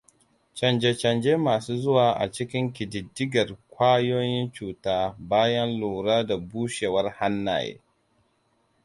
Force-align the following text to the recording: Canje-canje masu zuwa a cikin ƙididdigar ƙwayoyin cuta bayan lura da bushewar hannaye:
Canje-canje 0.57 1.31
masu 1.45 1.73
zuwa 1.81 2.07
a 2.19 2.31
cikin 2.31 2.73
ƙididdigar 2.73 3.57
ƙwayoyin 3.69 4.51
cuta 4.51 5.15
bayan 5.19 5.79
lura 5.79 6.23
da 6.25 6.37
bushewar 6.37 7.11
hannaye: 7.11 7.79